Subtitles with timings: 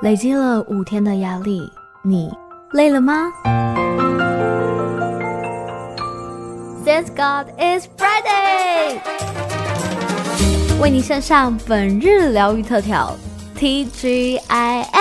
[0.00, 1.68] 累积了五天的压力，
[2.02, 2.30] 你
[2.70, 3.32] 累了吗
[6.84, 9.00] ？Thank God it's Friday！
[10.80, 13.16] 为你献上本日疗愈特调
[13.58, 14.97] TGIF。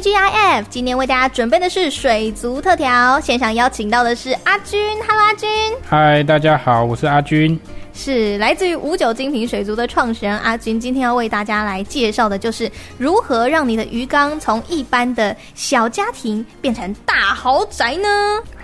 [0.00, 5.46] TGIF 今天为大家准备的是水族特调，现场邀请到的是阿军，Hello 阿军，
[5.86, 7.60] 嗨，大家好，我是阿军。
[7.92, 18.08] 是来自于五九精品水族的创始人阿军，今天要为大家来介绍的就是如何让你的鱼缸从一般的小家庭变成大豪宅呢？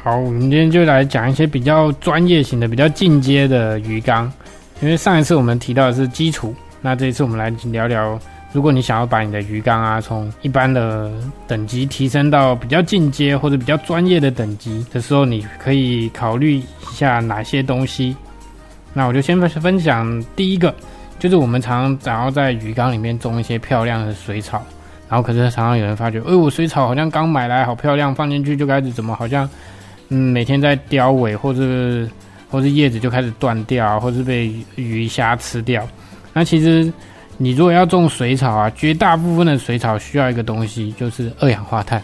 [0.02, 4.32] 好，我们今天就来讲一些比较专业型的、比较进阶的鱼缸。
[4.80, 8.18] 因为上一次我们提到的是基础，那这一次我们来聊聊，
[8.52, 11.10] 如果你想要把你的鱼缸啊从一般的
[11.46, 18.16] 等级提升到比较进阶或者比较专业的等级的时候，你可以考虑一下哪些东西。
[18.94, 20.74] 那我就先分分享第一个，
[21.18, 24.64] 就是我们常常想要在鱼缸里面种一些漂亮的水草，
[25.06, 29.46] 然后可是常常有人发觉，哎，我水草好像刚买来好漂亮，放进去就开始怎么好像，
[30.08, 32.08] 嗯，每天在凋萎，或者
[32.50, 35.86] 或是叶子就开始断掉，或是被鱼虾吃掉。
[36.32, 36.90] 那其实
[37.38, 42.02] 你如果要种水草啊，绝大部分的水草需要一个东西，就是二氧化碳。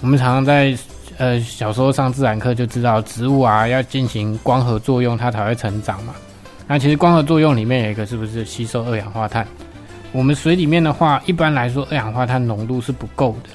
[0.00, 0.76] 我们常常在。
[1.16, 6.12] 呃，小时候上自然课就知道，植物啊要进行光合作用，它才会成长嘛。
[6.66, 9.46] 那其实光合作用里面有一个，是不是吸收二氧化碳？
[10.10, 13.50] 我们水里面的话，一般来说二氧化碳浓度是不够的，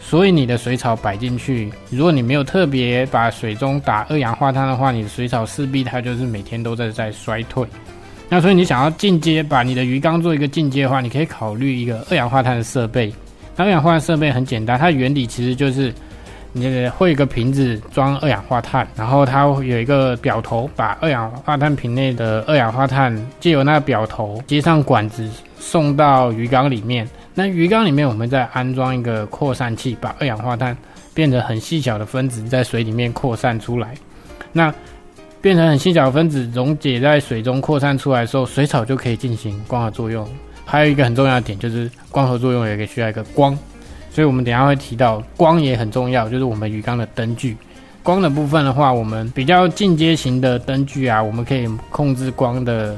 [0.00, 7.66] 所以你的水草摆进去，如果你没有特别把水中打二氧化碳的话，你的水草势必它就是每天都在在衰退。
[8.32, 13.12] 那所以你想要进阶，把你的鱼缸做一个进阶的话，你可以考虑一个二氧化碳的设备。
[13.54, 15.92] 那二氧化碳设备很简单，它原理其实就是。
[16.54, 23.10] 你会有一个瓶子装二氧化碳，然后它会有一个表头，把二氧化碳瓶内的二氧化碳
[23.40, 25.26] 借由那个表头接上管子
[25.58, 27.08] 送到鱼缸里面。
[27.34, 30.76] 那鱼缸里面我们再安装一个扩散器，把二氧化碳
[31.14, 33.94] 变成很细小的分子在水里面扩散出来。
[34.52, 34.70] 那
[35.42, 40.26] 变成很细小分子溶解在水中扩散出来的时候，水草就可以进行光合作用。
[40.64, 43.58] 还有一个很重要的点就是光合作用有一个需要一个光。
[44.08, 47.56] 所以，我们等下会提到光也很重要，就是我们鱼缸的灯具。
[48.02, 52.96] 光的部分的话，我们比较进阶型的灯具啊，我们可以控制光的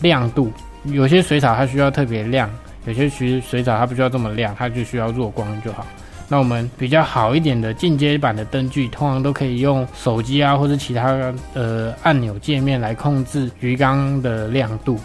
[0.00, 0.50] 亮度。
[0.84, 2.50] 有些水草它需要特别亮，
[2.86, 5.86] 有些水水草它不需要这么亮，它就需要弱光就好。
[6.34, 14.98] 那我们比较好一点的进阶版的灯具，通常都可以用手机啊，或者其他的呃按钮界面来控制鱼缸的亮度，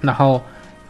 [0.00, 0.40] 然后。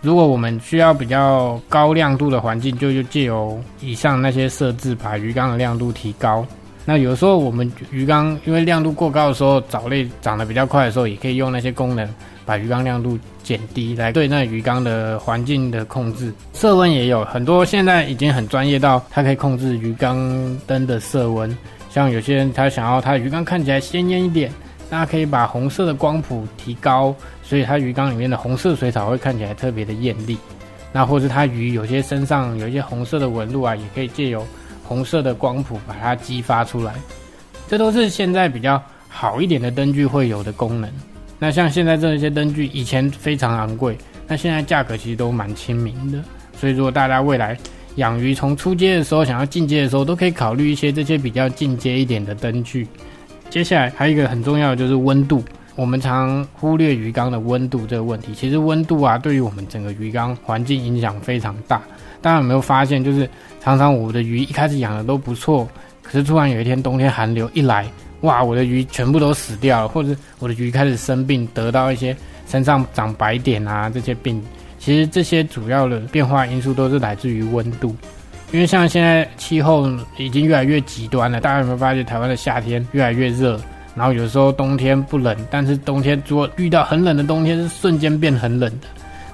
[0.03, 6.43] 如果我们需要比较高亮度的环境，就就借由以上那些设置，把鱼缸的亮度提高。
[6.87, 12.09] 那有时候我们鱼缸因为亮度过高的时候，藻类长得比较快的时候，也可以用那些功能
[12.50, 16.34] 把鱼缸亮度减低，来对那鱼缸的环境的控制。
[16.53, 21.56] 色温也有很多，现在已经很专业到它可以控制鱼缸灯的色温。
[21.88, 24.50] 像有些人他想要他鱼缸看起来鲜艳一点。
[24.93, 30.37] 那可以把红色的光谱提高，所以它鱼缸里面的红色水草会看起来特别的艳丽。
[30.93, 34.44] 那或者它鱼有些身上有一些红色的纹路啊，也可以借由
[34.82, 36.94] 红色的光谱把它激发出来。
[37.69, 40.91] 这都是现在比较好一点的灯具会有的功能。
[41.41, 43.97] 那像现在这些灯具以前非常昂贵，
[44.28, 46.23] 那现在价格其实都蛮亲民的。
[46.55, 47.56] 所以如果大家未来
[47.97, 52.87] 养鱼从出阶的时候想要进阶的时候，都可以考虑一些这些比较进阶一点的灯具。
[53.49, 55.43] 接下来还有一个很重要的就是温度，
[55.75, 58.34] 我们常忽略鱼缸的温度这个问题。
[58.34, 61.81] 其实温度啊，对于我们整个鱼缸环境影响非常大。
[62.21, 63.29] 大家有没有发现，就是
[63.61, 65.67] 常常我的鱼一开始养的都不错，
[66.03, 67.87] 可是突然有一天冬天寒流一来，
[68.22, 72.16] 哇，我的鱼全部都死掉了，或者我的鱼开始生病，得到一些
[72.47, 74.42] 身上长白点啊这些病。
[74.78, 77.94] 其实这些主要的变化因素都是来自于温度。
[78.53, 83.60] 因为像现在气候已经越来越极端了，大家有没有发现台湾的夏天越来越热，
[83.94, 88.88] 然后有时候冬天不冷，但是冬天如果遇到很冷的冬天，是瞬间变很冷的。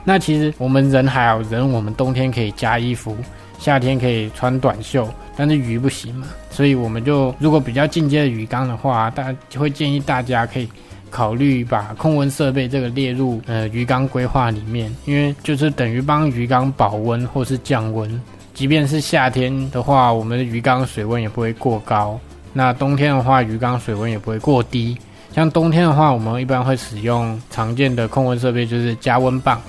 [0.04, 3.16] 那其实我们人还好，人我们冬天可以加衣服，
[3.58, 6.26] 夏天可以穿短袖，但是鱼不行嘛。
[6.50, 10.68] 所以我们就如果比较进阶的鱼缸的话，大家会建议大家可以
[11.10, 18.20] 考虑把控温设备这个列入呃鱼缸规划里面，因为就是等于帮鱼缸保温或是降温。
[18.54, 22.18] 即便是夏天的话，我们的鱼缸水温也不会过高。
[22.54, 24.96] 那冬天的话，鱼缸水温也不会过低。
[25.34, 29.60] 像冬天的话，我们一般会使用常见的控温设备，就是加温棒。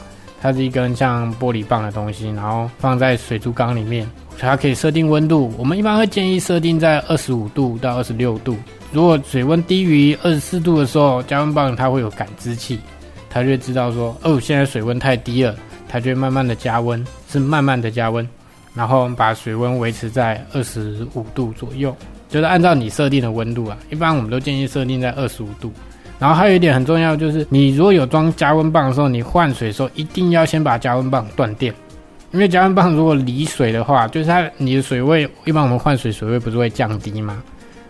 [0.42, 5.54] 它是一根像玻璃棒的东西，然后放在水族缸里面，它可以设定温度。
[5.58, 8.56] 我们一般会建议设定在二十五度到二十六度。
[8.92, 12.80] 如果水温低于二十四度的时候，加温棒它会有感知器。
[13.30, 15.56] 它就会知道说，哦，现在水温太低了，
[15.88, 18.28] 它就会慢慢的加温，是慢慢的加温，
[18.74, 21.96] 然后我们把水温维持在二十五度左右，
[22.30, 23.78] 就是按照你设定的温度啊。
[23.92, 25.72] 一般我们都建议设定在二十五度。
[26.20, 31.74] 然后还有一点很重要，就是你如果有装加温棒的时候，你换水的时候一定要先把加温棒断电，
[32.32, 37.42] 因为加温棒如果离水的话，就是它你的水位，一般我们换水水位不是会降低吗？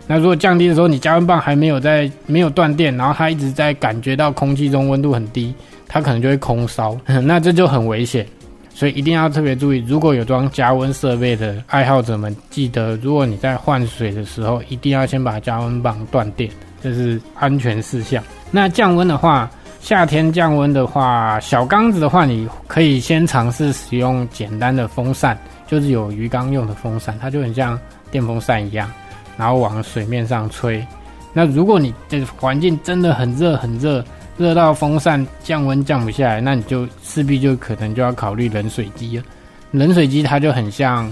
[0.06, 5.54] 那如果降低的时候，你加温棒还没有在没有断电，然后它一直在感觉到空气中温度很低，
[5.86, 8.26] 它可能就会空烧， 那这就很危险。
[8.74, 16.48] 所以一定要特别注意，如果有装加温设备的爱好者们，记得如果你在换水的时候，一定要先把加温棒断电，
[16.82, 18.22] 这是安全事项。
[18.50, 27.78] 那降温的话，夏天降温的话，小缸子的话，你可以先尝试使用简单的风扇，就是有鱼缸用的风扇，它就很像
[28.10, 28.90] 电风扇一样。
[29.36, 30.84] 然后往水面上吹。
[31.32, 34.04] 那如果你的环境真的很热很热，
[34.36, 39.22] 热到风扇降温降不下来，那你就势必就可能就要考虑冷水机了。
[39.70, 41.08] 冷水机它就很像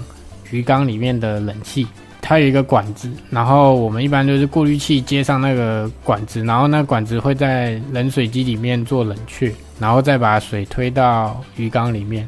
[0.51, 1.87] 鱼缸里面的冷气，
[2.21, 12.27] 它有一个管子，然后我们一般就是过滤器接上那个管子，然后那管子会在冷水机里面做冷却，然后再把水推到鱼缸里面，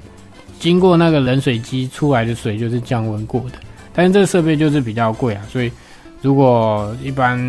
[0.59, 3.59] 经过那个冷水机出来的水就是降温过的。
[3.93, 5.71] 但是这个设备就是比较贵啊，所以。
[6.21, 7.39] 如果一般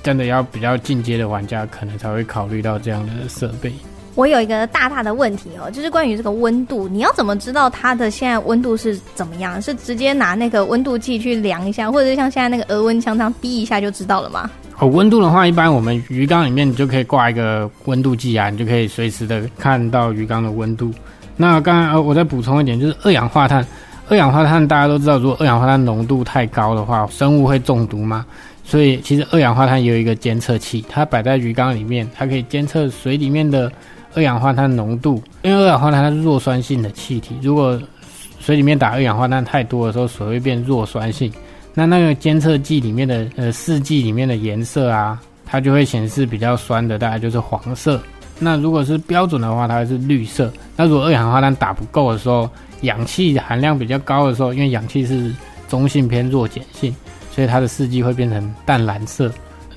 [0.00, 3.72] 真的要比较进阶的玩家，可能才会考虑到这样的设备。
[4.14, 9.60] 我有一个大大的问题哦，就是关于这个温度，你要怎么知道它的现在温度是怎么样？
[9.60, 14.50] 是直接拿那个温度计去量一下，或者是像现在那个额温枪这样滴一下就知道了吗？
[14.78, 20.92] 哦，温度的话，一般我们鱼缸里面你就可以挂一个温度计啊，你就可以随时的看到鱼缸的温度。
[21.36, 23.66] 那刚刚，我再补充一点，就是二氧化碳。
[24.08, 28.24] 二氧化碳大家都知道，如果二氧化碳浓度太高的话，生物会中毒嘛。
[28.62, 33.72] 所以其实二氧化碳也有一个监测器，它摆在鱼缸里面，它可以监测水里面的
[34.14, 35.22] 二氧化碳浓度。
[35.42, 37.80] 因为二氧化碳它是弱酸性的气体，如果
[38.40, 41.32] 水里面打二氧化碳太多的时候，水会变弱酸性。
[41.72, 48.00] 那那个监测剂里面的呃试剂里面的颜色啊，它就会显示比较酸的，大概就是黄色。
[48.38, 50.52] 那如果是标准的话，它是绿色。
[50.76, 52.48] 那如果二氧化碳打不够的时候，
[52.82, 55.34] 氧气含量比较高的时候，因为氧气是
[55.68, 56.94] 中性偏弱碱性，
[57.32, 59.32] 所以它的试剂会变成淡蓝色。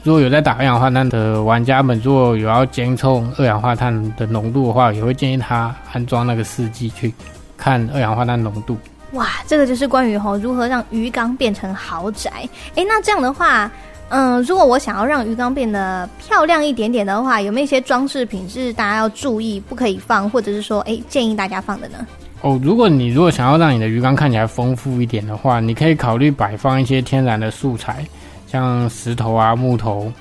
[0.07, 7.13] 如果有在打二氧化碳的玩家们，如果有要监测二氧化碳的浓度的话，也会建议他安装那个试剂去
[7.57, 8.77] 看二氧化碳浓度。
[9.11, 12.31] 哇，这个就是关于吼如何让鱼缸变成豪宅。
[12.75, 13.69] 诶，那这样的话，
[14.07, 21.97] 嗯，如果我想要让鱼缸变得漂亮一点点的话，有没有一些装饰品是大家要注意不可以放，或者是说，诶，建议大家放的呢？
[22.43, 28.05] 哦，如果你如果想要让你的鱼缸看起来丰富一点的话，你可以考虑摆放一些天然的素材，
[28.47, 30.11] 像石头啊、木头。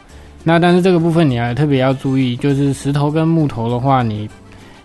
[0.44, 4.28] 那但是这个部分你还特别要注意，就是石头跟木头的话，你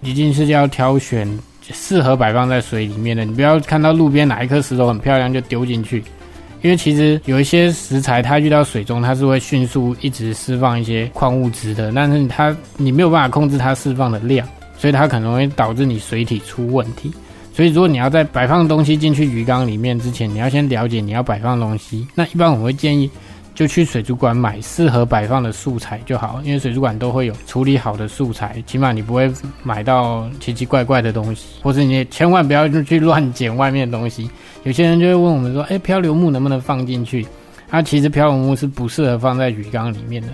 [0.02, 1.28] 一定是要挑选
[1.74, 3.26] 适合摆放在水里面的。
[3.26, 6.04] 你不要看到路边哪一颗石头很漂亮就丢进去，
[6.62, 14.48] 因为其实有一些食材它遇到水中，它是会迅速一直释放一些矿物质的，但是它你没有办法控制它释放的量。
[14.78, 17.14] 所以它可能会导致你水体出问题。
[17.54, 22.08] 所以如果你要在摆放东西进去鱼缸里面之前，你要先了解你要摆放东西。
[22.16, 23.08] 那一般我会建议
[23.54, 29.32] 就去水族馆买适合摆放的素材就好，因为水族馆都会有处理好的素材，起码你不会
[29.62, 34.30] 买到奇奇怪怪的东西，或是你也千万不要去乱捡外面的东西。
[34.64, 37.26] 有些人就会问我们说：“诶，漂流木能不能放进去？”
[37.70, 40.30] 它其实漂流木是不适合放在鱼缸里面的，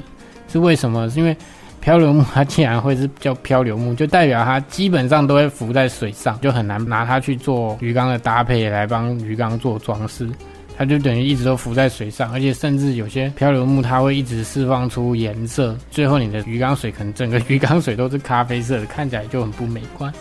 [0.48, 1.10] 是为什么？
[1.10, 1.36] 是因为
[1.80, 10.30] 漂流木它竟然会是叫漂流木，就代表它基本上都会浮在水上，就很难拿它去做鱼缸的搭配来帮鱼缸做装饰。
[10.78, 20.14] 它就等于一直都浮在水上，而且甚至有些漂流木它会一直释放出颜色，最后你的鱼缸水可能整个鱼缸水都是咖啡色的，看起来就很不美观。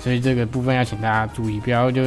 [0.00, 2.02] 所以这个部分要请大家注意，不要就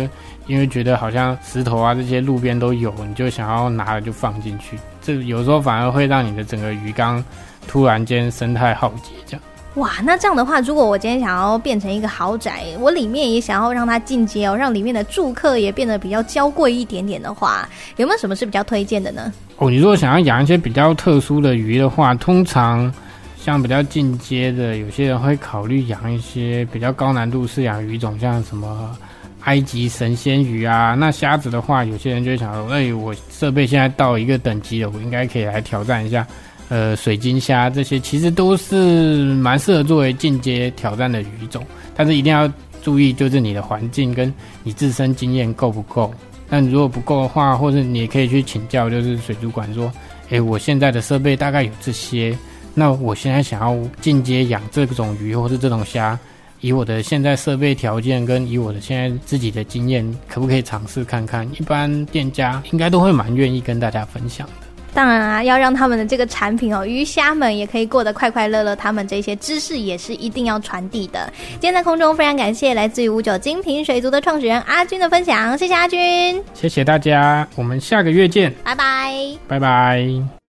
[0.48, 7.24] 因为觉得好像石头啊这些路边都有，你就想要拿了就放进去，这有时候反而会让你的整个鱼缸。
[7.68, 9.42] 突然间生态浩劫，这样
[9.76, 17.68] 哇，那这样的话，如果我今天想要变成一个豪宅，我里面也想要让它进阶哦，让里面的住客也变得比较娇贵一点点的话，
[17.98, 19.34] 有没有什么是比较推荐的呢？
[19.58, 22.92] 哦，你如果想要养一些比较特殊的鱼的话，通常
[23.38, 28.98] 像比较进阶的，有些人会考虑养一些比较高难度饲养鱼种，像什么
[29.42, 30.96] 埃及神仙鱼啊。
[30.98, 36.26] 那虾子的话，有些人就会想说，哎，我设备现在到一个等级了，我应该可以来挑战一下。
[36.70, 41.64] 呃，水晶虾这些其实都是蛮适合作为进阶挑战的鱼种，
[41.96, 46.14] 但是一定要注意，就是你的环境跟你自身经验够不够。
[46.50, 49.92] 那如果不够的话，或者你也可以去请教，就是水族馆说，
[50.30, 52.38] 诶，我现在的设备大概有这些，
[52.74, 56.18] 那我现在想要进阶养这种鱼或是这种虾，
[56.62, 61.48] 以我的现在设备条件跟以我的现在自己的经验，可不可以尝试看看？
[61.60, 64.75] 一般店家应该都会蛮愿意跟大家分享的。
[64.96, 71.32] 当然啊，要让他们的这个产品哦，鱼虾们也可以过得快快乐乐，他们这些知识也是一定要传递的。
[71.52, 79.14] 今天在空中非常感谢来自于五九精品水族的创始人阿军的分享，谢谢阿军，谢谢大家，我们下个月见，拜拜，
[79.50, 80.35] 拜拜。